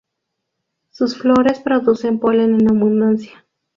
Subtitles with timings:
[0.89, 3.45] Sus flores producen polen en abundancia.